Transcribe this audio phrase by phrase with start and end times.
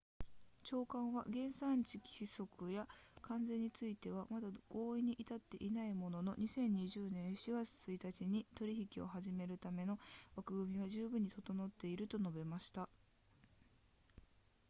[0.63, 2.87] 長官は原産地規則や
[3.21, 9.99] 関税についてはまだ合意に至っていないものの2020年7月1日に取引を始めるための
[10.35, 12.89] 枠組みは十分に整っていると述べました